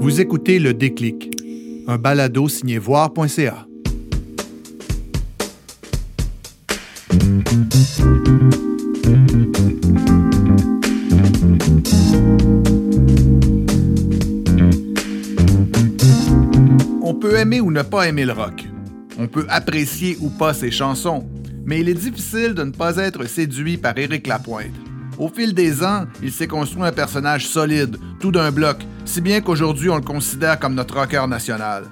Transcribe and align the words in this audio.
Vous 0.00 0.20
écoutez 0.20 0.58
Le 0.58 0.74
Déclic, 0.74 1.30
un 1.88 1.98
balado 1.98 2.48
signé 2.48 2.78
voir.ca. 2.78 3.66
On 17.02 17.14
peut 17.14 17.36
aimer 17.36 17.60
ou 17.60 17.70
ne 17.70 17.82
pas 17.82 18.08
aimer 18.08 18.24
le 18.24 18.32
rock. 18.32 18.64
On 19.18 19.26
peut 19.26 19.46
apprécier 19.48 20.16
ou 20.20 20.30
pas 20.30 20.54
ses 20.54 20.70
chansons, 20.70 21.26
mais 21.64 21.80
il 21.80 21.88
est 21.88 21.94
difficile 21.94 22.54
de 22.54 22.62
ne 22.64 22.70
pas 22.70 22.96
être 22.98 23.24
séduit 23.24 23.76
par 23.76 23.96
Éric 23.98 24.26
Lapointe. 24.26 24.85
Au 25.18 25.28
fil 25.28 25.54
des 25.54 25.82
ans, 25.82 26.04
il 26.22 26.30
s'est 26.30 26.46
construit 26.46 26.82
un 26.82 26.92
personnage 26.92 27.46
solide, 27.46 27.96
tout 28.20 28.30
d'un 28.30 28.50
bloc, 28.50 28.76
si 29.06 29.22
bien 29.22 29.40
qu'aujourd'hui 29.40 29.88
on 29.88 29.96
le 29.96 30.02
considère 30.02 30.58
comme 30.58 30.74
notre 30.74 30.98
rocker 30.98 31.26
national. 31.26 31.84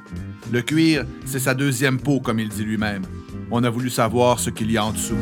Le 0.53 0.61
cuir, 0.61 1.07
c'est 1.25 1.39
sa 1.39 1.55
deuxième 1.55 1.99
peau, 1.99 2.21
comme 2.21 2.39
il 2.39 2.51
dit 2.51 2.65
lui-même. 2.65 3.03
On 3.51 3.65
a 3.65 3.71
voulu 3.71 3.89
savoir 3.89 4.39
ce 4.39 4.51
qu'il 4.51 4.71
y 4.71 4.77
a 4.77 4.85
en 4.85 4.93
dessous. 4.93 5.17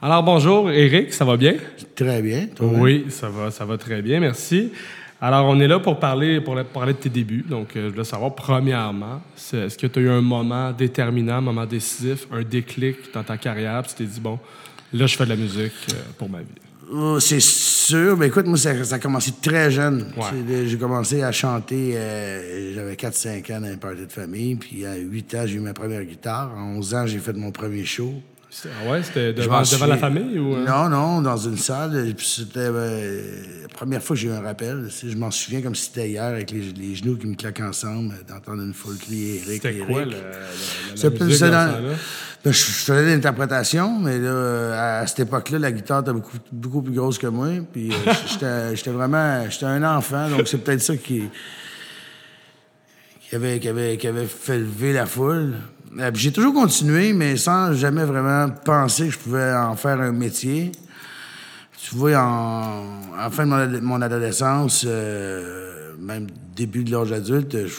Alors 0.00 0.22
bonjour 0.22 0.70
Eric, 0.70 1.12
ça 1.12 1.26
va 1.26 1.36
bien? 1.36 1.54
Très 1.96 2.22
bien. 2.22 2.46
Oui, 2.60 3.06
ça 3.10 3.28
va, 3.28 3.50
ça 3.50 3.66
va 3.66 3.76
très 3.76 4.00
bien, 4.00 4.20
merci. 4.20 4.72
Alors 5.20 5.46
on 5.46 5.58
est 5.58 5.66
là 5.66 5.80
pour 5.80 5.98
parler, 5.98 6.40
pour 6.40 6.56
parler 6.64 6.92
de 6.92 6.98
tes 6.98 7.08
débuts. 7.08 7.44
Donc 7.48 7.76
euh, 7.76 7.88
je 7.88 7.92
voulais 7.92 8.04
savoir 8.04 8.34
premièrement, 8.34 9.20
est-ce 9.36 9.76
que 9.76 9.86
tu 9.86 9.98
as 9.98 10.02
eu 10.02 10.10
un 10.10 10.20
moment 10.20 10.70
déterminant, 10.72 11.36
un 11.36 11.40
moment 11.40 11.66
décisif, 11.66 12.28
un 12.30 12.42
déclic 12.42 13.12
dans 13.12 13.24
ta 13.24 13.36
carrière, 13.36 13.82
puis 13.82 13.90
tu 13.90 14.04
t'es 14.04 14.04
dit 14.04 14.20
bon, 14.20 14.38
là 14.92 15.06
je 15.06 15.16
fais 15.16 15.24
de 15.24 15.30
la 15.30 15.36
musique 15.36 15.72
euh, 15.90 15.96
pour 16.16 16.30
ma 16.30 16.40
vie? 16.40 16.46
Oh, 16.90 17.20
c'est 17.20 17.40
sûr. 17.40 18.16
Mais 18.16 18.28
écoute, 18.28 18.46
moi, 18.46 18.56
ça, 18.56 18.70
a 18.70 18.98
commencé 18.98 19.32
très 19.42 19.70
jeune. 19.70 20.06
J'ai 20.64 20.78
commencé 20.78 21.22
à 21.22 21.32
chanter, 21.32 21.92
euh, 21.96 22.74
j'avais 22.74 22.94
4-5 22.94 23.52
ans 23.52 23.60
dans 23.60 23.66
un 23.66 23.76
party 23.76 24.06
de 24.06 24.12
famille. 24.12 24.54
Puis 24.54 24.86
à 24.86 24.96
8 24.96 25.34
ans, 25.34 25.42
j'ai 25.44 25.56
eu 25.56 25.60
ma 25.60 25.74
première 25.74 26.02
guitare. 26.02 26.50
À 26.56 26.62
11 26.62 26.94
ans, 26.94 27.06
j'ai 27.06 27.18
fait 27.18 27.34
mon 27.34 27.50
premier 27.50 27.84
show. 27.84 28.14
Ah 28.64 28.90
ouais, 28.90 29.02
c'était 29.02 29.34
devant, 29.34 29.62
la 29.86 29.96
famille 29.98 30.38
ou... 30.38 30.56
Euh? 30.56 30.64
Non, 30.64 30.88
non, 30.88 31.20
dans 31.20 31.36
une 31.36 31.58
salle. 31.58 32.14
C'était 32.18 32.60
euh, 32.60 33.42
la 33.62 33.68
première 33.68 34.02
fois 34.02 34.16
que 34.16 34.22
j'ai 34.22 34.28
eu 34.28 34.32
un 34.32 34.40
rappel. 34.40 34.88
Je 35.02 35.16
m'en 35.16 35.30
souviens 35.30 35.60
comme 35.60 35.74
si 35.74 35.86
c'était 35.86 36.08
hier, 36.08 36.24
avec 36.24 36.50
les, 36.50 36.94
genoux 36.94 37.16
qui 37.16 37.26
me 37.26 37.34
claquent 37.34 37.60
ensemble, 37.60 38.14
d'entendre 38.26 38.62
une 38.62 38.72
foule 38.72 38.96
crier 38.96 39.42
Eric. 39.46 39.62
C'était 39.62 39.78
quoi 39.80 40.04
la, 40.04 41.80
ben, 42.44 42.52
je, 42.52 42.62
faisais 42.62 43.02
de 43.02 43.08
l'interprétation, 43.08 43.98
mais 43.98 44.18
là, 44.18 45.00
à 45.00 45.06
cette 45.06 45.20
époque-là, 45.20 45.58
la 45.58 45.72
guitare 45.72 46.00
était 46.00 46.12
beaucoup, 46.12 46.38
beaucoup 46.50 46.82
plus 46.82 46.94
grosse 46.94 47.18
que 47.18 47.26
moi. 47.26 47.48
Puis 47.70 47.92
euh, 47.92 48.72
j'étais 48.74 48.90
vraiment... 48.90 49.44
J'étais 49.50 49.66
un 49.66 49.82
enfant, 49.82 50.30
donc 50.30 50.48
c'est 50.48 50.58
peut-être 50.58 50.82
ça 50.82 50.96
qui... 50.96 51.24
Qui 53.28 53.36
avait, 53.36 53.60
qui, 53.60 53.68
avait, 53.68 53.98
qui 53.98 54.06
avait 54.06 54.24
fait 54.24 54.58
lever 54.58 54.94
la 54.94 55.04
foule. 55.04 55.52
Euh, 55.96 56.10
j'ai 56.14 56.32
toujours 56.32 56.52
continué, 56.52 57.12
mais 57.12 57.36
sans 57.36 57.72
jamais 57.72 58.04
vraiment 58.04 58.50
penser 58.50 59.06
que 59.06 59.12
je 59.12 59.18
pouvais 59.18 59.52
en 59.52 59.74
faire 59.76 60.00
un 60.00 60.12
métier. 60.12 60.72
Tu 61.80 61.94
vois, 61.94 62.18
en, 62.20 63.30
fin 63.30 63.46
de 63.46 63.80
mon, 63.80 64.02
adolescence, 64.02 64.84
euh, 64.86 65.92
même 65.98 66.26
début 66.54 66.84
de 66.84 66.92
l'âge 66.92 67.12
adulte, 67.12 67.56
je, 67.66 67.74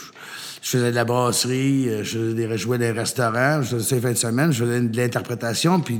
faisais 0.61 0.91
de 0.91 0.95
la 0.95 1.05
brasserie, 1.05 1.89
euh, 1.89 2.03
je 2.03 2.17
faisais 2.17 2.33
des, 2.33 2.57
jouais 2.57 2.77
des 2.77 2.91
restaurants, 2.91 3.61
je 3.61 3.75
faisais 3.75 3.95
les 3.95 4.01
fins 4.01 4.11
de 4.11 4.17
semaine, 4.17 4.51
je 4.51 4.63
faisais 4.63 4.81
de 4.81 4.97
l'interprétation. 4.97 5.79
Puis 5.79 5.99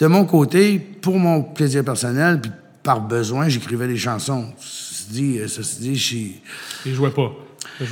de 0.00 0.06
mon 0.06 0.24
côté, 0.26 0.78
pour 0.78 1.18
mon 1.18 1.42
plaisir 1.42 1.84
personnel, 1.84 2.40
puis 2.40 2.50
par 2.82 3.00
besoin, 3.00 3.48
j'écrivais 3.48 3.86
des 3.86 3.96
chansons. 3.96 4.52
Se 4.58 5.10
dit, 5.10 5.38
ça 5.48 5.62
se 5.62 5.80
dit, 5.80 5.96
je... 5.96 6.88
Et 6.90 6.94
jouais 6.94 7.10
pas? 7.10 7.32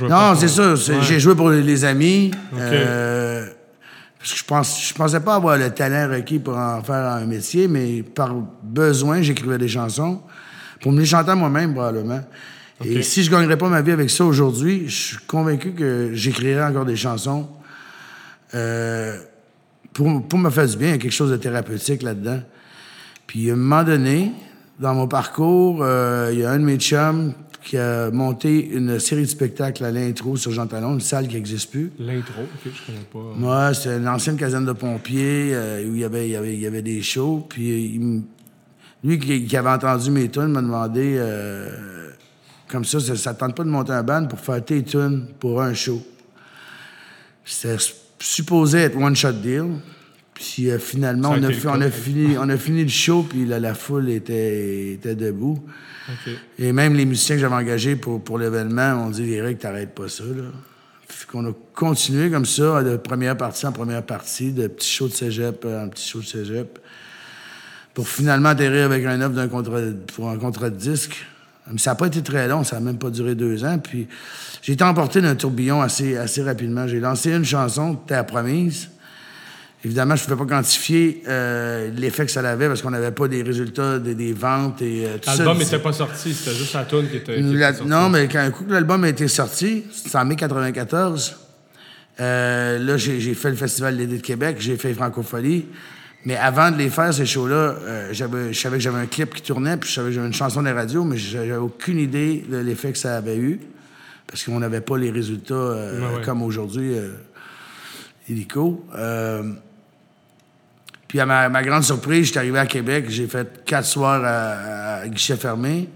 Non, 0.01 0.35
c'est 0.35 0.47
ça. 0.47 0.75
J'ai 0.75 1.19
joué 1.19 1.35
pour 1.35 1.49
les 1.49 1.85
amis. 1.85 2.31
Euh, 2.53 3.45
parce 4.19 4.33
que 4.33 4.37
je, 4.37 4.43
pense, 4.43 4.87
je 4.87 4.93
pensais 4.93 5.19
pas 5.19 5.35
avoir 5.35 5.57
le 5.57 5.71
talent 5.71 6.13
requis 6.13 6.39
pour 6.39 6.55
en 6.55 6.83
faire 6.83 7.07
un 7.07 7.25
métier, 7.25 7.67
mais 7.67 8.03
par 8.03 8.35
besoin, 8.63 9.21
j'écrivais 9.21 9.57
des 9.57 9.67
chansons. 9.67 10.21
Pour 10.79 10.91
me 10.91 10.99
les 10.99 11.05
chanter 11.05 11.33
moi-même, 11.35 11.73
probablement. 11.73 12.21
Et 12.83 13.03
si 13.03 13.23
je 13.23 13.31
gagnerais 13.31 13.57
pas 13.57 13.69
ma 13.69 13.81
vie 13.81 13.91
avec 13.91 14.09
ça 14.09 14.25
aujourd'hui, 14.25 14.85
je 14.87 14.95
suis 14.95 15.17
convaincu 15.27 15.71
que 15.71 16.11
j'écrirais 16.13 16.63
encore 16.63 16.85
des 16.85 16.95
chansons. 16.95 17.47
Euh, 18.53 19.17
pour, 19.93 20.27
pour 20.27 20.39
me 20.39 20.49
faire 20.49 20.67
du 20.67 20.77
bien, 20.77 20.89
il 20.89 20.91
y 20.91 20.95
a 20.95 20.97
quelque 20.97 21.11
chose 21.11 21.31
de 21.31 21.37
thérapeutique 21.37 22.01
là-dedans. 22.01 22.41
Puis 23.27 23.49
à 23.49 23.53
un 23.53 23.55
moment 23.55 23.83
donné, 23.83 24.33
dans 24.79 24.95
mon 24.95 25.07
parcours, 25.07 25.79
euh, 25.81 26.29
il 26.33 26.39
y 26.39 26.43
a 26.43 26.51
un 26.51 26.59
de 26.59 26.63
mes 26.63 26.77
chums 26.77 27.33
qui 27.63 27.77
a 27.77 28.09
monté 28.11 28.69
une 28.69 28.99
série 28.99 29.21
de 29.21 29.27
spectacles 29.27 29.85
à 29.85 29.91
l'intro 29.91 30.35
sur 30.35 30.51
Jean 30.51 30.67
Talon, 30.67 30.93
une 30.93 31.01
salle 31.01 31.27
qui 31.27 31.35
n'existe 31.35 31.69
plus. 31.69 31.91
L'intro, 31.99 32.41
ok, 32.41 32.71
je 32.73 32.85
connais 32.85 33.05
pas. 33.11 33.37
Moi, 33.37 33.73
c'était 33.73 33.97
une 33.97 34.07
ancienne 34.07 34.35
caserne 34.35 34.65
de 34.65 34.71
pompiers 34.71 35.51
euh, 35.53 35.87
où 35.87 35.93
il 35.93 36.01
y, 36.01 36.03
avait, 36.03 36.27
il, 36.27 36.31
y 36.31 36.35
avait, 36.35 36.53
il 36.53 36.59
y 36.59 36.65
avait 36.65 36.81
des 36.81 37.01
shows. 37.01 37.45
Puis 37.47 38.01
lui 39.03 39.19
qui, 39.19 39.57
avait 39.57 39.69
entendu 39.69 40.09
mes 40.11 40.29
tunes 40.29 40.47
m'a 40.47 40.61
demandé, 40.61 41.15
euh, 41.17 42.09
comme 42.67 42.83
ça, 42.83 42.99
ça 42.99 43.33
ne 43.33 43.37
tente 43.37 43.55
pas 43.55 43.63
de 43.63 43.69
monter 43.69 43.91
un 43.91 44.03
band 44.03 44.25
pour 44.25 44.39
faire 44.39 44.63
tes 44.63 44.83
tunes 44.83 45.27
pour 45.39 45.61
un 45.61 45.73
show. 45.73 46.01
C'était 47.45 47.83
supposé 48.19 48.79
être 48.79 48.97
one-shot 48.97 49.33
deal. 49.33 49.65
Puis 50.41 50.71
euh, 50.71 50.79
finalement, 50.79 51.29
on 51.29 51.43
a, 51.43 51.51
on, 51.67 51.81
a 51.81 51.91
fini, 51.91 52.35
on 52.35 52.49
a 52.49 52.57
fini 52.57 52.81
le 52.81 52.89
show, 52.89 53.21
puis 53.21 53.45
la 53.45 53.75
foule 53.75 54.09
était, 54.09 54.93
était 54.93 55.13
debout. 55.13 55.63
Et 56.57 56.71
même 56.71 56.95
les 56.95 57.05
musiciens 57.05 57.35
que 57.35 57.41
j'avais 57.41 57.55
engagés 57.55 57.95
pour, 57.95 58.23
pour 58.23 58.39
l'événement 58.39 59.05
ont 59.05 59.11
dit 59.11 59.33
Eric, 59.33 59.59
t'arrêtes 59.59 59.93
pas 59.93 60.09
ça. 60.09 60.23
Là. 60.23 60.45
qu'on 61.31 61.45
a 61.45 61.53
continué 61.75 62.31
comme 62.31 62.47
ça, 62.47 62.81
de 62.81 62.97
première 62.97 63.37
partie 63.37 63.67
en 63.67 63.71
première 63.71 64.03
partie, 64.03 64.51
de 64.51 64.65
petits 64.67 64.91
shows 64.91 65.09
de 65.09 65.13
cégep 65.13 65.63
en 65.63 65.87
petit 65.89 66.09
show 66.09 66.19
de 66.19 66.25
cégep, 66.25 66.79
pour 67.93 68.07
finalement 68.07 68.49
atterrir 68.49 68.85
avec 68.85 69.05
un 69.05 69.21
offre 69.21 69.35
d'un 69.35 69.47
contrat, 69.47 69.79
pour 70.15 70.27
un 70.31 70.37
contrat 70.37 70.71
de 70.71 70.77
disque. 70.77 71.23
Mais 71.71 71.77
ça 71.77 71.91
n'a 71.91 71.95
pas 71.95 72.07
été 72.07 72.23
très 72.23 72.47
long, 72.47 72.63
ça 72.63 72.77
n'a 72.77 72.81
même 72.81 72.97
pas 72.97 73.11
duré 73.11 73.35
deux 73.35 73.63
ans. 73.63 73.77
Puis 73.77 74.07
j'ai 74.63 74.73
été 74.73 74.83
emporté 74.83 75.21
d'un 75.21 75.35
tourbillon 75.35 75.81
assez, 75.81 76.17
assez 76.17 76.41
rapidement. 76.41 76.87
J'ai 76.87 76.99
lancé 76.99 77.31
une 77.31 77.45
chanson, 77.45 77.95
Terre 77.95 78.25
promise. 78.25 78.89
Évidemment, 79.83 80.15
je 80.15 80.23
ne 80.23 80.27
pouvais 80.29 80.45
pas 80.45 80.57
quantifier 80.57 81.23
euh, 81.27 81.89
l'effet 81.95 82.25
que 82.25 82.31
ça 82.31 82.47
avait 82.47 82.67
parce 82.67 82.83
qu'on 82.83 82.91
n'avait 82.91 83.11
pas 83.11 83.27
des 83.27 83.41
résultats 83.41 83.97
des, 83.97 84.33
ventes 84.33 84.81
et 84.83 85.05
euh, 85.05 85.17
tout 85.17 85.29
ça. 85.29 85.37
L'album 85.37 85.57
n'était 85.57 85.79
pas 85.79 85.91
sorti, 85.91 86.35
c'était 86.35 86.55
juste 86.55 86.73
la 86.73 86.85
tune 86.85 87.09
qui 87.09 87.17
était, 87.17 87.41
Non, 87.85 88.09
mais 88.09 88.27
quand 88.27 88.39
un 88.39 88.51
coup 88.51 88.63
que 88.65 88.73
l'album 88.73 89.03
a 89.03 89.09
été 89.09 89.27
sorti, 89.27 89.85
c'était 89.91 90.17
en 90.17 90.25
mai 90.25 90.35
94, 90.35 91.35
euh, 92.19 92.77
là, 92.77 92.97
j'ai 92.97 93.33
fait 93.33 93.49
le 93.49 93.55
Festival 93.55 93.97
de 93.97 94.05
de 94.05 94.17
Québec, 94.17 94.57
j'ai 94.59 94.77
fait 94.77 94.93
Francophonie. 94.93 95.65
Mais 96.25 96.37
avant 96.37 96.69
de 96.69 96.77
les 96.77 96.91
faire, 96.91 97.11
ces 97.11 97.25
shows-là, 97.25 97.75
je 98.11 98.23
savais 98.53 98.77
que 98.77 98.83
j'avais 98.83 98.99
un 98.99 99.07
clip 99.07 99.33
qui 99.33 99.41
tournait, 99.41 99.77
puis 99.77 99.89
je 99.89 99.95
savais 99.95 100.09
que 100.09 100.13
j'avais 100.13 100.27
une 100.27 100.33
chanson 100.33 100.61
de 100.61 100.67
la 100.67 100.75
radio, 100.75 101.03
mais 101.03 101.17
j'avais 101.17 101.55
aucune 101.55 101.97
idée 101.97 102.45
de 102.47 102.57
l'effet 102.57 102.91
que 102.91 102.99
ça 102.99 103.17
avait 103.17 103.37
eu 103.37 103.59
parce 104.27 104.43
qu'on 104.43 104.59
n'avait 104.59 104.81
pas 104.81 104.99
les 104.99 105.09
résultats 105.09 105.75
comme 106.23 106.43
aujourd'hui, 106.43 106.91
illico. 108.29 108.85
Puis 111.11 111.19
à 111.19 111.25
ma, 111.25 111.61
grande 111.61 111.83
surprise, 111.83 112.27
j'étais 112.27 112.39
arrivé 112.39 112.57
à 112.57 112.65
Québec, 112.65 113.07
j'ai 113.09 113.27
fait 113.27 113.65
quatre 113.65 113.85
soirs 113.85 114.21
à, 114.23 115.05
guichet 115.09 115.35
fermé, 115.35 115.89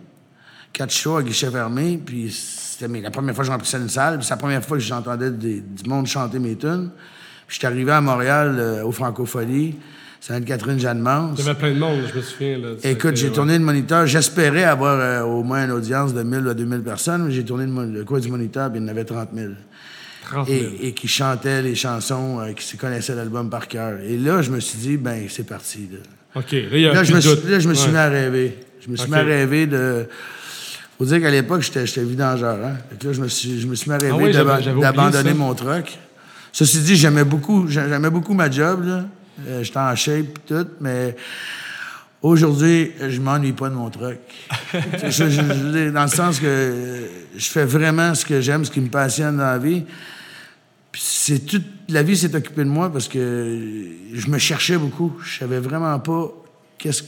quatre 0.74 0.92
shows 0.92 1.16
à 1.16 1.24
guichet 1.24 1.50
fermé, 1.50 1.98
puis 2.06 2.30
c'était 2.30 3.00
la 3.00 3.12
première 3.12 3.34
fois 3.34 3.46
que 3.46 3.50
j'emplissais 3.50 3.78
une 3.78 3.88
salle, 3.88 4.18
puis 4.18 4.28
c'est 4.28 4.34
la 4.34 4.40
première 4.40 4.62
fois 4.62 4.76
que 4.76 4.84
j'entendais 4.84 5.32
du 5.32 5.64
monde 5.88 6.06
chanter 6.06 6.38
mes 6.38 6.58
tunes. 6.58 6.90
Puis 7.48 7.56
j'étais 7.56 7.68
arrivé 7.68 7.94
à 7.94 8.02
Montréal, 8.02 8.58
euh, 8.60 8.84
au 8.84 8.92
Francophonie, 8.92 9.76
Sainte-Catherine 10.20 10.80
Jeanne-Mance. 10.80 11.40
Il 11.40 11.46
y 11.46 11.50
avait 11.50 11.60
plein 11.60 11.74
de 11.74 11.80
monde, 11.80 12.02
je 12.12 12.18
me 12.18 12.22
souviens. 12.22 12.60
Écoute, 12.84 13.16
j'ai 13.16 13.32
tourné 13.32 13.58
le 13.58 13.64
moniteur. 13.64 14.06
J'espérais 14.08 14.66
avoir 14.66 15.00
euh, 15.00 15.22
au 15.22 15.44
moins 15.44 15.64
une 15.64 15.72
audience 15.72 16.14
de 16.14 16.24
1000 16.24 16.46
à 16.50 16.54
2000 16.54 16.82
personnes, 16.82 17.28
mais 17.28 17.32
j'ai 17.32 17.46
tourné 17.46 17.66
le, 17.66 18.04
le 18.04 18.20
du 18.20 18.30
moniteur, 18.30 18.70
puis 18.70 18.82
il 18.82 18.84
y 18.84 18.86
en 18.86 18.90
avait 18.90 19.06
30 19.06 19.30
000 19.34 19.54
et, 20.48 20.94
qui 20.94 21.08
chantait 21.08 21.62
les 21.62 21.76
chansons, 21.76 22.40
euh, 22.40 22.54
qui 22.54 22.78
connaissaient 22.78 23.16
l'album 23.16 23.50
par 23.50 23.68
cœur. 23.68 24.00
Et 24.00 24.18
là, 24.18 24.42
je 24.42 24.52
me 24.52 24.60
suis 24.60 24.78
dit, 24.78 24.98
ben 24.98 25.26
c'est 25.30 25.48
parti. 25.48 25.90
OK. 26.36 26.52
Là, 26.52 26.78
y 26.78 26.88
a 26.88 26.94
là, 26.94 27.04
je 27.04 27.14
me, 27.14 27.22
suis, 27.22 27.50
là 27.50 27.60
je 27.60 27.70
me 27.70 27.74
suis 27.74 27.92
mis 27.92 27.98
à 27.98 28.10
rêver. 28.10 28.58
Je 28.86 28.90
me 28.90 28.96
suis 28.96 29.10
mis 29.10 29.16
à 29.16 29.24
rêver 29.24 29.68
de... 29.68 30.08
Faut 30.98 31.06
dire 31.06 31.20
qu'à 31.20 31.32
l'époque, 31.32 31.62
j'étais 31.62 32.04
vidangeur. 32.04 32.58
Hein? 32.64 32.78
là, 33.04 33.14
je 33.14 33.22
me 33.22 33.28
suis, 33.28 33.60
je 33.60 33.68
me 33.68 33.76
suis 33.76 33.90
mis 33.90 33.96
à 33.96 34.00
ah 34.02 34.16
rêver 34.16 34.34
d'abandonner 34.80 35.34
mon 35.34 35.54
truck. 35.54 35.98
Ceci 36.52 36.80
dit, 36.80 36.96
j'aimais 36.96 37.26
beaucoup, 37.26 37.68
j'aimais 37.68 38.10
beaucoup 38.10 38.34
ma 38.34 38.50
job. 38.50 38.86
Là. 38.86 39.06
Euh, 39.48 39.64
j'étais 39.64 39.78
en 39.78 39.96
shape 39.96 40.26
et 40.26 40.48
tout, 40.48 40.68
mais 40.80 41.18
aujourd'hui, 42.22 42.94
je 43.10 43.20
m'ennuie 43.20 43.52
pas 43.52 43.70
de 43.70 43.76
mon 43.76 43.90
truck. 43.90 44.20
dans 44.74 46.04
le 46.04 46.08
sens 46.08 46.40
que 46.40 47.08
je 47.36 47.46
fais 47.46 47.66
vraiment 47.66 48.16
ce 48.16 48.24
que 48.24 48.40
j'aime, 48.40 48.64
ce 48.64 48.72
qui 48.72 48.80
me 48.80 48.88
passionne 48.88 49.38
dans 49.38 49.44
la 49.44 49.58
vie 49.58 49.84
c'est 50.98 51.40
toute 51.46 51.66
la 51.90 52.04
vie 52.04 52.16
s'est 52.18 52.34
occupée 52.36 52.64
de 52.64 52.70
moi 52.70 52.92
parce 52.92 53.08
que 53.08 53.60
je 54.14 54.28
me 54.30 54.38
cherchais 54.38 54.78
beaucoup. 54.78 55.14
Je 55.24 55.40
savais 55.40 55.60
vraiment 55.60 56.00
pas 56.00 56.32
qu'est-ce 56.78 57.04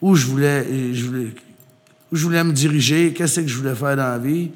où 0.00 0.14
je 0.14 0.26
voulais, 0.26 0.94
je 0.94 1.04
voulais, 1.04 1.26
où 2.12 2.16
je 2.16 2.24
voulais 2.24 2.42
me 2.44 2.52
diriger, 2.52 3.12
qu'est-ce 3.12 3.40
que 3.40 3.46
je 3.46 3.56
voulais 3.56 3.74
faire 3.74 3.96
dans 3.96 4.08
la 4.08 4.18
vie. 4.18 4.50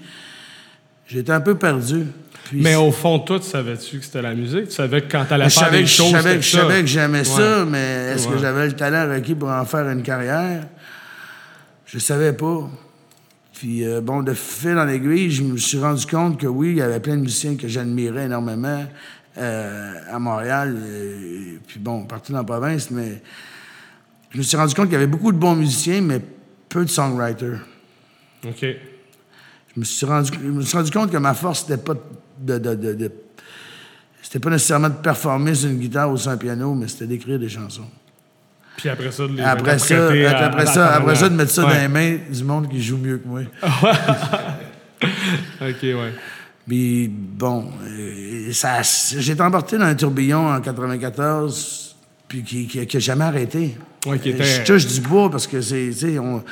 J'étais 1.09 1.33
un 1.33 1.41
peu 1.41 1.57
perdu. 1.57 2.07
Puis 2.49 2.61
Mais 2.61 2.75
au 2.77 2.93
fond, 2.93 3.19
toi, 3.21 3.41
tu 3.41 3.47
savais-tu 3.47 3.99
que 3.99 4.05
c'était 4.05 4.23
la 4.23 4.35
musique? 4.35 4.69
Tu 4.69 4.75
savais 4.75 5.03
que 5.03 5.11
quand 5.11 5.25
t'allais 5.25 5.51
faire 5.51 5.71
des 5.71 5.81
que- 5.81 5.87
je 5.87 5.93
choses, 5.95 6.11
savais, 6.13 6.37
que- 6.37 6.43
je 6.43 6.51
savais 6.51 6.81
que 6.81 6.87
j'aimais 6.87 7.25
ça, 7.25 7.65
mais 7.65 8.13
est-ce 8.15 8.29
Ouais. 8.29 8.35
que 8.35 8.39
j'avais 8.41 8.67
le 8.67 8.73
talent 8.75 9.13
requis 9.13 9.35
pour 9.35 9.49
en 9.51 9.65
faire 9.65 9.89
une 9.89 10.03
carrière? 10.03 10.65
Je 11.87 11.99
savais 11.99 12.33
pas. 12.33 12.69
Puis, 13.57 13.87
euh, 13.87 14.01
bon, 14.03 14.23
de 14.23 14.35
fil 14.35 14.77
en 14.79 14.87
aiguille, 14.87 15.31
je 15.31 15.43
me 15.43 15.57
suis 15.57 15.79
rendu 15.79 16.05
compte 16.05 16.39
que 16.39 16.47
oui, 16.47 16.71
il 16.73 16.77
y 16.77 16.83
avait 16.83 17.01
plein 17.01 17.17
de 17.17 17.23
musiciens 17.23 17.57
que 17.57 17.67
j'admirais 17.67 18.27
énormément 18.27 18.85
euh, 19.39 19.95
à 20.11 20.19
Montréal, 20.19 20.77
euh, 20.79 21.57
puis 21.67 21.79
bon, 21.81 22.05
partout 22.05 22.33
dans 22.33 22.39
la 22.39 22.45
province, 22.45 22.91
mais 22.91 23.23
je 24.31 24.39
me 24.39 24.43
suis 24.43 24.57
rendu 24.59 24.75
compte 24.75 24.85
qu'il 24.87 24.93
y 24.95 24.97
avait 24.97 25.07
beaucoup 25.07 25.33
de 25.33 25.39
bons 25.39 25.55
musiciens, 25.57 26.03
mais 26.03 26.21
peu 26.69 26.85
de 26.85 26.91
songwriters. 26.91 27.61
OK. 28.47 28.61
Je 28.63 29.81
me 29.81 29.85
suis 29.85 30.05
rendu, 30.07 30.31
je 30.39 30.49
me 30.49 30.61
suis 30.63 30.77
rendu 30.77 30.91
compte 30.91 31.11
que 31.11 31.17
ma 31.17 31.33
force, 31.35 31.61
c'était 31.67 31.83
pas 31.83 31.95
de. 32.39 32.59
de- 32.59 32.75
de- 32.75 32.93
de- 32.95 33.13
c'était 34.23 34.39
pas 34.41 34.51
nécessairement 34.51 34.89
de 34.91 34.95
performer 34.95 35.55
sur 35.55 35.71
une 35.71 35.79
guitare 35.79 36.11
ou 36.11 36.17
sur 36.19 36.31
un 36.31 36.37
piano, 36.37 36.75
mais 36.75 36.89
c'était 36.89 37.07
d'écrire 37.07 37.39
des 37.39 37.49
chansons. 37.49 37.87
Puis 38.77 38.89
après 38.89 39.11
ça, 39.11 39.27
de 39.27 39.33
les 39.33 39.43
Après 39.43 39.79
ça, 39.79 40.09
à- 40.09 40.45
après, 40.47 40.63
à- 40.63 40.67
ça, 40.67 40.87
à- 40.89 40.97
après 40.99 41.15
ça, 41.17 41.29
de 41.29 41.35
mettre 41.35 41.51
ça 41.51 41.67
Ouais. 41.67 41.75
dans 41.75 41.81
les 41.81 41.89
mains 41.89 42.19
du 42.31 42.45
monde 42.45 42.69
qui 42.69 42.83
joue 42.83 42.99
mieux 42.99 43.19
que 43.19 43.27
moi. 43.29 43.41
OK, 45.61 45.83
ouais. 45.83 46.13
Puis 46.69 47.09
bon, 47.09 47.71
euh, 47.87 48.53
ça, 48.53 48.81
j'ai 48.83 49.33
été 49.33 49.43
emporté 49.43 49.79
dans 49.79 49.85
un 49.85 49.95
tourbillon 49.95 50.49
en 50.49 50.61
94, 50.61 51.95
puis 52.29 52.43
qui, 52.43 52.67
qui, 52.67 52.85
qui 52.87 52.97
a 52.97 53.01
jamais 53.01 53.25
arrêté. 53.25 53.77
Ouais, 54.07 54.19
qui 54.19 54.31
Euh, 54.31 54.35
était- 54.35 54.45
Je 54.45 54.65
touche 54.65 54.87
du 54.87 55.01
bois 55.01 55.31
parce 55.31 55.47
que 55.47 55.61
c'est, 55.61 56.19
on- 56.19 56.43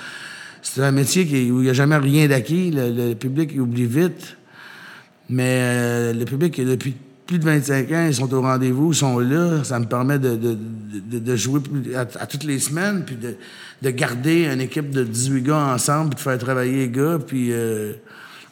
c'est 0.62 0.82
un 0.82 0.92
métier 0.92 1.26
qui, 1.26 1.50
où 1.50 1.60
il 1.60 1.64
n'y 1.64 1.70
a 1.70 1.74
jamais 1.74 1.96
rien 1.96 2.28
d'acquis. 2.28 2.70
Le, 2.70 2.90
le 3.10 3.14
public 3.14 3.50
il 3.54 3.60
oublie 3.60 3.86
vite. 3.86 4.36
Mais 5.28 5.58
euh, 5.62 6.12
le 6.12 6.24
public, 6.26 6.60
depuis 6.60 6.94
plus 7.26 7.38
de 7.38 7.44
25 7.44 7.90
ans, 7.92 8.06
ils 8.06 8.14
sont 8.14 8.32
au 8.34 8.42
rendez-vous, 8.42 8.92
ils 8.92 8.96
sont 8.96 9.18
là. 9.18 9.64
Ça 9.64 9.78
me 9.78 9.86
permet 9.86 10.18
de, 10.18 10.36
de, 10.36 10.56
de- 11.10 11.18
de 11.18 11.36
jouer 11.36 11.60
à, 11.96 12.00
à 12.22 12.26
toutes 12.26 12.44
les 12.44 12.58
semaines, 12.58 13.02
puis 13.06 13.16
de, 13.16 13.34
de 13.82 13.90
garder 13.90 14.44
une 14.46 14.60
équipe 14.60 14.90
de 14.90 15.04
18 15.04 15.42
gars 15.42 15.56
ensemble, 15.74 16.10
puis 16.10 16.16
de 16.16 16.20
faire 16.20 16.38
travailler 16.38 16.72
les 16.86 16.88
gars. 16.90 17.18
Puis 17.26 17.48
euh, 17.52 17.92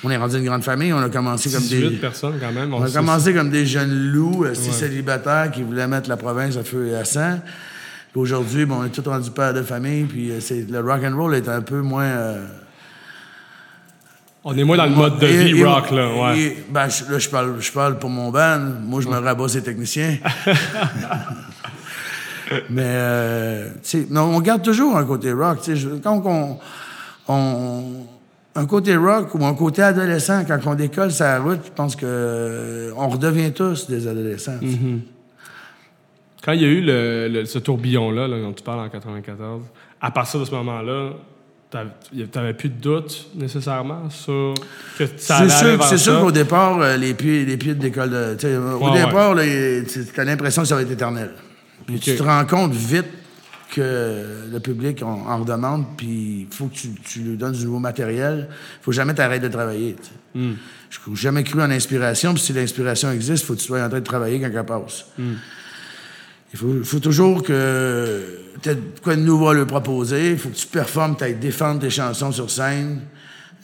on 0.05 0.11
est 0.11 0.17
rendu 0.17 0.37
une 0.39 0.45
grande 0.45 0.65
famille. 0.65 0.93
On 0.93 0.99
a 0.99 1.11
commencé 1.11 1.51
comme 1.51 1.61
18 1.63 1.91
des... 1.91 1.97
personnes, 1.97 2.35
quand 2.41 2.53
même. 2.53 2.73
On 2.73 2.83
a 2.83 2.91
commencé 2.91 3.35
comme 3.35 3.51
des 3.51 3.67
jeunes 3.67 3.93
loups, 4.13 4.45
euh, 4.45 4.55
six 4.55 4.69
Ouais. 4.69 4.75
célibataires 4.89 5.51
qui 5.51 5.63
voulaient 5.63 5.87
mettre 5.87 6.09
la 6.09 6.17
province 6.17 6.57
à 6.57 6.65
feu 6.65 6.89
et 6.89 6.95
à 6.97 7.05
sang. 7.05 7.41
Puis 8.13 8.21
aujourd'hui, 8.21 8.65
bon, 8.65 8.77
on 8.81 8.85
est 8.85 8.89
tous 8.91 9.09
rendus 9.09 9.31
pères 9.31 9.55
de 9.55 9.63
famille, 9.63 10.05
puis 10.05 10.31
euh, 10.31 10.41
c'est, 10.41 10.67
le 10.71 10.81
rock 10.81 11.03
and 11.05 11.17
roll 11.17 11.35
est 11.35 11.49
un 11.49 11.61
peu 11.63 11.81
moins... 11.83 12.37
On 14.45 14.57
est 14.59 14.65
moins 14.65 14.77
dans 14.77 14.87
le 14.87 14.95
mode 14.97 15.19
de 15.21 15.27
et- 15.27 15.45
vie 15.53 15.61
et- 15.61 15.65
rock, 15.65 15.91
là. 15.93 16.09
Ouais. 16.33 16.39
et- 16.41 16.57
ben, 16.69 16.89
je- 16.89 17.11
là, 17.13 17.19
je 17.19 17.29
parle, 17.29 17.61
je 17.61 17.71
parle 17.73 17.99
pour 17.99 18.11
mon 18.11 18.31
band. 18.31 18.59
Moi, 18.85 19.01
je 19.01 19.09
me 19.09 19.17
rabats 19.19 19.49
ces 19.49 19.63
techniciens. 19.63 20.19
Mais, 22.69 22.83
euh, 22.85 23.69
tu 23.83 24.05
sais, 24.05 24.07
on 24.19 24.39
garde 24.41 24.63
toujours 24.63 24.97
un 24.97 25.05
côté 25.05 25.33
rock. 25.33 25.59
tu 25.63 25.73
sais, 25.73 25.77
je- 25.77 25.89
Quand 26.03 26.23
on, 26.27 26.59
on- 27.29 28.07
Un 28.55 28.67
côté 28.67 28.95
rock 28.97 29.35
ou 29.35 29.43
un 29.47 29.55
côté 29.55 29.81
adolescent, 29.83 30.45
quand 30.47 30.59
on 30.67 30.75
décolle 30.75 31.11
sa 31.11 31.39
route, 31.39 31.61
je 31.65 31.71
pense 31.71 31.97
que 31.97 32.05
euh, 32.05 32.91
on 32.99 33.09
redevient 33.09 33.51
tous 33.51 33.89
des 33.89 34.07
adolescents. 34.07 34.59
Mm-hmm. 34.61 34.99
Quand 36.45 36.53
il 36.53 36.61
y 36.61 36.65
a 36.67 36.69
eu 36.69 36.83
le, 36.83 37.29
le- 37.29 37.45
ce 37.47 37.59
tourbillon-là, 37.59 38.29
là, 38.29 38.39
dont 38.43 38.53
tu 38.53 38.63
parles 38.63 38.81
en 38.81 38.91
94, 38.91 39.63
à 40.03 40.11
partir 40.11 40.39
de 40.41 40.45
ce 40.45 40.51
moment-là, 40.51 41.13
t'avais 42.31 42.55
plus 42.55 42.69
de 42.69 42.81
doute 42.81 43.29
nécessairement 43.35 44.11
sur 44.11 44.55
que 44.99 45.05
ça 45.17 45.39
allait 45.39 45.51
sûr, 45.51 45.83
c'est 45.85 45.99
sûr 45.99 46.21
qu'au 46.21 46.31
départ, 46.31 46.81
euh, 46.81 46.97
les 46.97 47.15
pieds, 47.15 47.45
les 47.45 47.57
pieds 47.57 47.75
de 47.75 47.83
l'école 47.83 48.11
de. 48.11 48.59
Au 48.59 48.91
Ouais, 48.91 49.05
départ, 49.05 49.35
là, 49.35 49.43
tu 49.45 50.21
as 50.21 50.25
l'impression 50.25 50.63
que 50.63 50.69
ça 50.69 50.75
va 50.75 50.83
être 50.83 50.91
éternel. 50.91 51.31
Puis 51.87 51.99
tu 51.99 52.17
te 52.17 52.23
rends 52.23 52.45
compte 52.45 52.73
vite 52.73 53.07
que 53.75 54.49
le 54.53 54.61
public 54.61 55.03
en, 55.03 55.27
en 55.27 55.39
redemande, 55.39 55.87
puis 55.97 56.47
il 56.49 56.55
faut 56.55 56.67
que 56.67 56.75
tu, 56.75 56.89
tu 57.03 57.21
lui 57.21 57.37
donnes 57.37 57.53
du 57.53 57.65
nouveau 57.65 57.79
matériel. 57.79 58.49
Il 58.51 58.85
faut 58.85 58.93
jamais 58.93 59.15
t'arrêter 59.15 59.49
de 59.49 59.53
travailler. 59.53 59.97
Hmm. 60.35 60.53
Je 60.91 61.11
n'ai 61.11 61.17
jamais 61.17 61.43
cru 61.43 61.63
en 61.63 61.67
l'inspiration, 61.67 62.35
puis 62.35 62.43
si 62.43 62.53
l'inspiration 62.53 63.11
existe, 63.11 63.45
il 63.45 63.47
faut 63.47 63.55
que 63.55 63.61
tu 63.61 63.67
sois 63.67 63.83
en 63.83 63.89
train 63.89 64.01
de 64.01 64.05
travailler 64.05 64.41
quand 64.41 64.51
elle 64.55 64.67
passe. 64.67 65.07
Hmm. 65.19 65.35
Il 66.53 66.59
faut, 66.59 66.75
faut 66.85 66.99
toujours 67.01 67.43
que 67.43 68.39
tu 68.63 68.71
quoi 69.03 69.17
de 69.17 69.23
nouveau 69.23 69.49
à 69.49 69.55
leur 69.55 69.67
proposer. 69.67 70.33
Il 70.33 70.39
faut 70.39 70.51
que 70.51 70.55
tu 70.57 70.67
performes, 70.67 71.17
tu 71.17 71.25
ailles 71.25 71.35
défendre 71.37 71.81
tes 71.81 71.91
chansons 71.91 72.31
sur 72.33 72.51
scène. 72.51 73.01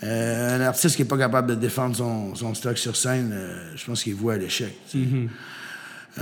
Euh, 0.05 0.57
un 0.59 0.61
artiste 0.63 0.97
qui 0.97 1.03
n'est 1.03 1.09
pas 1.09 1.19
capable 1.19 1.49
de 1.51 1.55
défendre 1.57 1.97
son, 1.97 2.35
son 2.35 2.55
stock 2.55 2.79
sur 2.79 2.95
scène, 2.97 3.31
euh, 3.35 3.73
je 3.75 3.85
pense 3.85 4.03
qu'il 4.03 4.15
voit 4.15 4.35
à 4.35 4.37
l'échec. 4.37 4.73
tu 4.91 5.03
sais. 5.03 5.09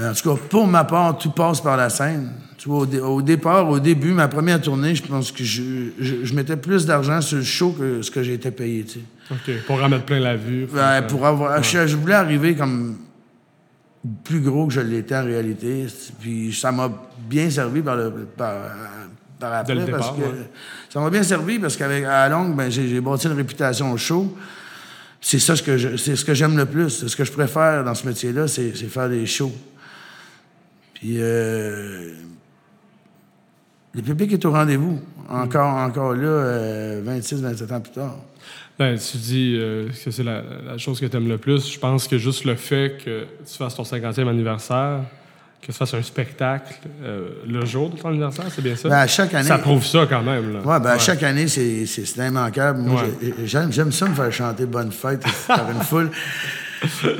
Euh, 0.01 0.11
En 0.11 0.15
tout 0.15 0.35
cas, 0.35 0.41
pour 0.49 0.67
ma 0.67 0.85
part, 0.85 1.17
tout 1.19 1.31
passe 1.31 1.61
par 1.61 1.77
la 1.77 1.89
scène. 1.91 2.31
Tu 2.59 2.69
vois, 2.71 2.79
au, 2.81 2.87
dé- 2.87 3.01
au 3.01 3.21
départ, 3.23 3.69
au 3.69 3.79
début, 3.79 4.13
ma 4.13 4.29
première 4.29 4.61
tournée, 4.61 4.95
je 4.95 5.03
pense 5.03 5.31
que 5.31 5.45
je, 5.45 5.63
je- 6.01 6.25
je 6.25 6.35
mettais 6.35 6.57
plus 6.57 6.87
d'argent 6.87 7.21
sur 7.21 7.37
le 7.39 7.45
show 7.45 7.71
que 7.79 8.01
ce 8.03 8.11
que 8.11 8.23
j'ai 8.23 8.35
été 8.35 8.51
payé. 8.51 8.85
tu 8.85 8.95
sais. 8.95 9.01
OK, 9.31 9.65
pour 9.67 9.81
remettre 9.81 10.05
plein 10.05 10.21
la 10.21 10.37
vue. 10.37 10.67
que- 10.67 11.07
pour 11.09 11.27
avoir, 11.27 11.63
je, 11.63 11.87
je 11.87 11.97
voulais 11.97 12.15
arriver 12.15 12.55
comme 12.57 12.97
plus 14.25 14.41
gros 14.41 14.67
que 14.67 14.73
je 14.73 14.81
l'étais 14.81 15.17
en 15.17 15.25
réalité. 15.25 15.87
Puis 16.20 16.53
ça 16.55 16.73
m'a 16.73 16.91
bien 17.29 17.49
servi 17.50 17.81
par, 17.82 17.97
le, 17.97 18.11
par, 18.37 18.55
par 19.38 19.53
après. 19.53 19.75
Le 19.75 19.87
parce 19.87 20.12
départ, 20.12 20.17
que 20.17 20.20
ouais. 20.37 20.50
Ça 20.91 21.00
m'a 21.00 21.11
bien 21.11 21.23
servi 21.23 21.58
parce 21.58 21.76
qu'à 21.76 21.88
la 21.88 22.29
longue, 22.29 22.55
ben, 22.56 22.70
j'ai 22.70 23.00
bâti 23.00 23.26
une 23.26 23.32
réputation 23.35 23.93
au 23.93 23.97
show. 23.97 24.37
C'est 25.20 25.38
ça 25.38 25.56
ce 25.56 25.62
que 25.62 25.76
je- 25.76 25.97
c'est 25.97 26.14
ce 26.17 26.25
que 26.25 26.35
j'aime 26.35 26.56
le 26.56 26.67
plus. 26.67 26.91
C'est 26.91 27.08
ce 27.08 27.17
que 27.17 27.25
je 27.25 27.32
préfère 27.32 27.82
dans 27.85 27.94
ce 27.94 28.06
métier-là, 28.06 28.47
c'est 28.49 28.76
c'est 28.76 28.87
faire 28.87 29.08
des 29.08 29.26
shows. 29.26 29.53
Puis 30.94 31.17
euh, 31.19 32.12
le 33.94 34.03
public 34.03 34.32
est 34.32 34.44
au 34.44 34.53
rendez-vous. 34.53 35.00
Encore, 35.29 35.75
encore 35.75 36.14
là, 36.14 36.29
euh, 36.29 37.00
26, 37.05 37.43
27 37.43 37.73
ans 37.73 37.81
plus 37.81 37.93
tard. 37.93 38.17
Ben, 38.78 38.99
tu 38.99 39.17
dis 39.17 39.56
euh, 39.58 39.88
que 40.05 40.11
c'est 40.11 40.23
la, 40.23 40.43
la 40.67 40.76
chose 40.78 41.00
que 41.00 41.06
tu 41.06 41.17
aimes 41.17 41.28
le 41.28 41.38
plus. 41.38 41.73
Je 41.73 41.78
pense 41.78 42.06
que 42.06 42.19
juste 42.19 42.44
le 42.44 42.56
fait 42.56 42.99
que 43.02 43.23
tu 43.50 43.56
fasses 43.56 43.75
ton 43.75 43.84
50e 43.84 44.28
anniversaire, 44.28 45.00
que 45.62 45.67
tu 45.67 45.73
fasses 45.73 45.94
un 45.94 46.02
spectacle 46.02 46.75
euh, 47.02 47.28
le 47.49 47.64
jour 47.64 47.88
de 47.88 47.96
ton 47.99 48.11
anniversaire, 48.11 48.44
c'est 48.55 48.61
bien 48.62 48.76
ça? 48.76 48.90
Ben, 48.90 48.96
à 48.99 49.06
chaque 49.06 49.32
année- 49.32 49.49
Ça 49.49 49.56
prouve 49.58 49.84
ça 49.84 50.06
quand 50.06 50.23
même. 50.23 50.52
Là. 50.52 50.58
Ouais, 50.61 50.81
ben, 50.81 50.90
à 50.90 50.99
chaque 50.99 51.23
année, 51.23 51.49
c'est, 51.49 51.87
c'est, 51.87 52.05
c'est 52.05 52.26
immanquable. 52.28 52.81
Moi, 52.81 53.01
Ouais. 53.03 53.08
j'ai- 53.39 53.46
j'aime, 53.46 53.72
j'aime 53.72 53.93
ça 53.93 54.06
me 54.08 54.15
faire 54.15 54.31
chanter 54.32 54.67
Bonne 54.67 54.93
fête 54.93 55.22
par 55.48 55.70
une 55.70 55.81
foule. 55.81 56.10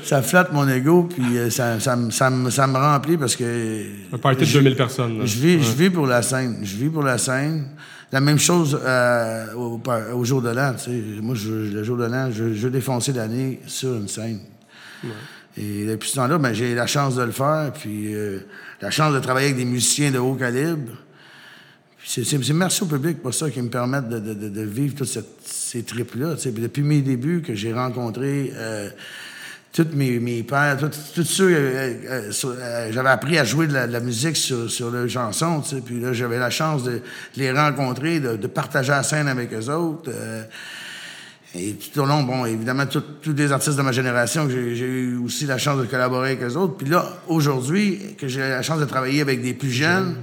Ça 0.05 0.23
flatte 0.23 0.53
mon 0.53 0.69
ego, 0.69 1.05
puis 1.05 1.39
euh, 1.39 1.51
ça, 1.51 1.79
ça, 1.81 1.97
me- 1.97 2.11
ça, 2.11 2.31
me- 2.31 2.51
ça 2.51 2.67
me 2.67 2.77
remplit 2.77 3.17
parce 3.17 3.37
que. 3.37 3.85
Un 4.13 4.19
party 4.19 4.41
de 4.41 4.45
je- 4.47 4.59
2000 4.59 4.77
personnes. 4.77 5.21
Je 5.27 5.39
vis, 5.39 5.57
Ouais. 5.57 5.63
je 5.63 5.73
vis 5.73 5.91
pour 5.91 6.07
la 6.07 6.23
scène. 6.23 6.59
Je 6.63 6.77
vis 6.77 6.89
pour 6.89 7.03
la 7.03 7.19
scène. 7.19 7.67
La 8.13 8.21
même 8.21 8.39
chose 8.39 8.79
euh, 8.85 9.47
au, 9.55 10.25
jour 10.25 10.41
de 10.41 10.51
l'an. 10.51 10.75
tu 10.75 10.85
sais. 10.91 11.03
Moi, 11.21 11.35
je, 11.35 11.51
le 11.75 11.83
jour 11.83 11.97
de 11.97 12.05
l'an, 12.05 12.31
je, 12.31 12.55
je 12.55 12.61
veux 12.63 12.71
défoncer 12.71 13.13
l'année 13.13 13.61
sur 13.67 13.95
une 13.95 14.09
scène. 14.09 14.39
Et 15.59 15.87
depuis 15.87 16.11
ce 16.11 16.17
temps-là, 16.17 16.39
ben, 16.39 16.53
j'ai 16.53 16.75
la 16.75 16.87
chance 16.87 17.17
de 17.17 17.23
le 17.23 17.33
faire, 17.33 17.73
puis 17.73 18.15
euh, 18.15 18.41
la 18.81 18.91
chance 18.91 19.15
de 19.15 19.21
travailler 19.21 19.47
avec 19.49 19.57
des 19.59 19.65
musiciens 19.65 20.11
de 20.11 20.19
haut 20.19 20.35
calibre. 20.35 20.93
C'est, 22.05 22.25
merci 22.55 22.83
au 22.85 22.87
public 22.87 23.21
pour 23.21 23.35
ça 23.35 23.51
qui 23.51 23.61
me 23.61 23.69
permettent 23.69 24.09
de, 24.09 24.21
de- 24.21 24.49
de- 24.49 24.63
vivre 24.63 24.95
toutes 24.95 25.09
ces 25.45 25.83
tripes-là. 25.83 26.35
depuis 26.45 26.83
mes 26.83 27.01
débuts 27.03 27.43
que 27.43 27.55
j'ai 27.55 27.73
rencontré 27.73 28.53
euh, 28.55 28.89
tous 29.77 29.89
mes, 29.95 30.19
mes 30.19 30.43
pères, 30.43 30.79
tous 31.15 31.23
ceux... 31.25 31.51
euh, 31.55 31.95
euh, 32.09 32.33
euh, 32.47 32.89
j'avais 32.93 33.11
appris 33.11 33.37
à 33.39 33.45
jouer 33.45 33.67
de 33.67 33.75
la, 33.75 33.87
de 33.87 33.93
la 33.93 34.01
musique 34.01 34.37
sur, 34.37 34.71
sur 34.71 34.91
leurs 34.91 35.09
chansons, 35.09 35.61
tu 35.61 35.77
sais. 35.77 35.83
Puis 35.83 36.01
là, 36.01 36.15
j'avais 36.15 36.39
la 36.39 36.49
chance 36.49 36.83
de, 36.83 36.93
de 36.93 37.01
les 37.37 37.53
rencontrer, 37.53 38.19
de, 38.21 38.37
de 38.37 38.47
partager 38.47 38.93
la 38.93 39.03
scène 39.03 39.29
avec 39.29 39.53
eux 39.53 39.69
autres. 39.71 40.11
euh, 40.13 40.43
et 41.55 41.75
tout 41.75 42.01
au 42.01 42.07
long, 42.07 42.23
bon, 42.23 42.47
évidemment, 42.47 42.87
tous 42.87 43.03
tous 43.23 43.35
les 43.35 43.53
artistes 43.53 43.77
de 43.77 43.83
ma 43.83 43.93
génération, 43.93 44.47
que 44.47 44.53
j'ai 44.53 44.77
j'ai 44.77 44.87
eu 44.87 45.17
aussi 45.19 45.47
la 45.47 45.59
chance 45.59 45.79
de 45.79 45.85
collaborer 45.87 46.33
avec 46.33 46.43
eux 46.43 46.57
autres. 46.57 46.77
Puis 46.77 46.89
là, 46.89 47.07
aujourd'hui, 47.29 48.17
que 48.19 48.29
j'ai 48.29 48.41
la 48.41 48.63
chance 48.63 48.81
de 48.81 48.85
travailler 48.87 49.21
avec 49.21 49.43
des 49.43 49.55
plus 49.55 49.71
jeunes, 49.71 50.17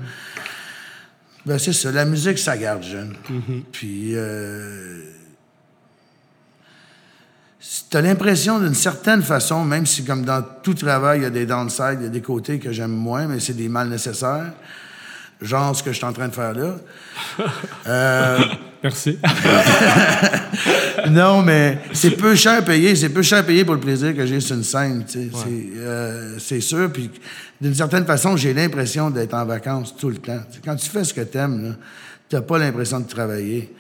ben 1.46 1.58
c'est 1.60 1.74
ça, 1.74 1.92
la 1.92 2.06
musique, 2.06 2.40
ça 2.40 2.58
garde 2.58 2.84
jeune. 2.84 3.16
Puis, 3.72 4.16
euh, 7.64 7.82
t'as 7.90 8.02
l'impression 8.02 8.60
d'une 8.60 8.74
certaine 8.74 9.22
façon, 9.22 9.64
même 9.64 9.86
si 9.86 10.04
comme 10.04 10.26
dans 10.26 10.44
tout 10.62 10.74
travail, 10.74 11.20
il 11.20 11.24
y 11.24 11.26
a 11.26 11.30
des 11.30 11.46
downsides, 11.46 11.98
il 12.00 12.04
y 12.04 12.08
a 12.08 12.10
des 12.10 12.22
côtés 12.22 12.60
que 12.60 12.72
j'aime 12.72 12.92
moins, 12.92 13.28
mais 13.28 13.40
c'est 13.40 13.54
des 13.54 13.70
mal 13.70 13.90
nécessaires, 13.90 14.52
genre 15.42 15.76
ce 15.76 15.84
que 15.84 15.92
je 15.92 15.98
suis 15.98 16.06
en 16.06 16.14
train 16.14 16.28
de 16.28 16.34
faire 16.34 16.54
là. 16.54 16.76
Euh, 17.88 18.40
Merci. 18.84 19.18
non, 21.10 21.42
mais 21.42 21.80
c'est 21.94 22.12
peu 22.12 22.36
cher 22.36 22.66
payé. 22.66 22.96
C'est 22.98 23.10
peu 23.10 23.22
cher 23.22 23.46
payé 23.46 23.64
pour 23.64 23.76
le 23.76 23.80
plaisir 23.80 24.14
que 24.14 24.26
j'ai 24.26 24.42
sur 24.42 24.58
une 24.58 24.64
scène. 24.64 25.06
tu 25.06 25.14
sais. 25.14 25.30
C'est, 25.34 25.80
euh, 25.80 26.38
C'est 26.38 26.60
sûr. 26.60 26.92
Puis 26.92 27.10
d'une 27.62 27.74
certaine 27.74 28.06
façon, 28.06 28.36
j'ai 28.36 28.54
l'impression 28.54 29.10
d'être 29.10 29.34
en 29.34 29.46
vacances 29.46 29.96
tout 29.96 30.10
le 30.10 30.18
temps. 30.18 30.42
Tu 30.52 30.60
quand 30.60 30.76
tu 30.76 30.90
fais 30.90 31.06
ce 31.06 31.14
que 31.14 31.22
t'aimes, 31.22 31.64
là, 31.64 31.76
t'as 32.28 32.42
pas 32.42 32.58
l'impression 32.58 33.00
de 33.00 33.08
travailler. 33.08 33.74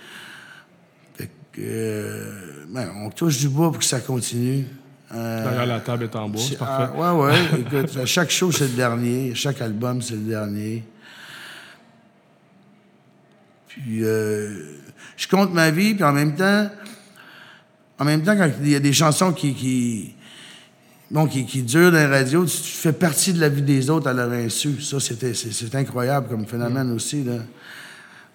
Que, 1.54 2.66
ben, 2.70 2.92
on 2.98 3.10
touche 3.10 3.38
du 3.40 3.50
bois 3.50 3.72
pour 3.72 3.80
que 3.80 3.86
ça 3.86 4.00
continue. 4.00 4.66
Euh, 5.14 5.44
Derrière 5.44 5.66
la 5.68 5.80
table 5.80 6.06
est 6.06 6.16
en 6.16 6.28
bois, 6.28 6.42
c'est 6.42 6.58
ah, 6.60 6.90
parfait. 6.90 6.98
ouais, 6.98 7.12
ouais. 7.12 7.60
Écoute, 7.60 7.98
à 7.98 8.06
chaque 8.06 8.32
show, 8.32 8.52
c'est 8.52 8.68
le 8.68 8.76
dernier. 8.76 9.36
Chaque 9.36 9.62
album, 9.62 10.02
c'est 10.02 10.16
le 10.16 10.22
dernier. 10.22 10.84
Puis, 13.68 14.04
euh, 14.04 14.80
je 15.16 15.28
compte 15.28 15.54
ma 15.54 15.70
vie, 15.70 15.94
puis 15.94 16.04
en 16.04 16.14
même 16.14 16.36
temps, 16.36 16.70
en 18.00 18.06
même 18.06 18.24
temps, 18.24 18.36
quand 18.36 18.50
il 18.62 18.70
y 18.70 18.76
a 18.76 18.80
des 18.80 18.94
chansons 18.94 19.34
qui, 19.34 19.54
qui, 19.54 20.16
bon, 21.12 21.28
qui, 21.28 21.46
qui 21.46 21.62
durent 21.62 21.92
dans 21.92 21.98
la 21.98 22.10
radio, 22.10 22.46
tu, 22.46 22.58
tu 22.58 22.72
fais 22.72 22.94
partie 22.94 23.34
de 23.34 23.40
la 23.40 23.50
vie 23.50 23.62
des 23.62 23.90
autres 23.90 24.08
à 24.08 24.14
leur 24.14 24.32
insu. 24.32 24.82
Ça, 24.82 25.00
c'était, 25.00 25.34
c'est, 25.34 25.76
incroyable 25.76 26.28
comme 26.28 26.48
phénomène 26.48 26.92
aussi, 26.92 27.24
là. 27.24 27.34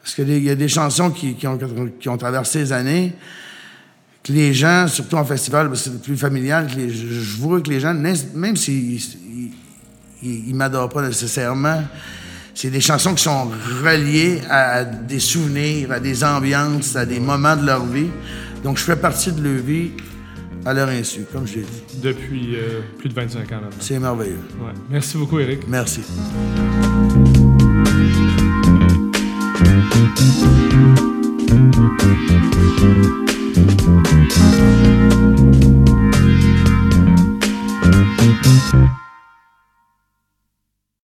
Parce 0.08 0.14
qu'il 0.26 0.42
y 0.42 0.48
a 0.48 0.54
des 0.54 0.68
chansons 0.68 1.10
qui, 1.10 1.34
qui, 1.34 1.46
ont, 1.46 1.58
qui 2.00 2.08
ont 2.08 2.16
traversé 2.16 2.60
les 2.60 2.72
années, 2.72 3.12
que 4.24 4.32
les 4.32 4.54
gens, 4.54 4.88
surtout 4.88 5.16
en 5.16 5.24
festival, 5.26 5.68
parce 5.68 5.82
que 5.82 5.90
c'est 5.90 6.02
plus 6.02 6.16
familial, 6.16 6.66
que 6.66 6.76
les- 6.76 6.88
je, 6.88 7.36
vois 7.36 7.60
que 7.60 7.68
les 7.68 7.78
gens, 7.78 7.92
même 7.92 8.56
s'ils 8.56 8.94
ils, 8.94 9.50
ils, 10.22 10.48
ils 10.48 10.54
m'adorent 10.54 10.88
pas 10.88 11.06
nécessairement, 11.06 11.82
c'est 12.54 12.70
des 12.70 12.80
chansons 12.80 13.14
qui 13.14 13.22
sont 13.24 13.50
reliées 13.84 14.40
à 14.48 14.82
des 14.82 15.18
souvenirs, 15.20 15.92
à 15.92 16.00
des 16.00 16.24
ambiances, 16.24 16.96
à 16.96 17.04
des 17.04 17.20
moments 17.20 17.54
de 17.56 17.66
leur 17.66 17.84
vie. 17.84 18.08
Donc, 18.64 18.78
je 18.78 18.84
fais 18.84 18.96
partie 18.96 19.30
de 19.32 19.42
leur 19.42 19.62
vie 19.62 19.90
à 20.64 20.72
leur 20.72 20.88
insu, 20.88 21.26
comme 21.30 21.46
je 21.46 21.56
l'ai 21.56 21.60
dit. 21.64 22.00
Depuis 22.02 22.56
euh, 22.56 22.80
plus 22.96 23.10
de 23.10 23.14
25 23.14 23.40
ans 23.40 23.56
maintenant. 23.56 23.68
C'est 23.78 23.98
merveilleux. 23.98 24.40
Ouais. 24.58 24.72
Merci 24.88 25.18
beaucoup, 25.18 25.38
Eric. 25.38 25.68
Merci. 25.68 26.00
Thank 29.90 30.18
you. 38.74 39.07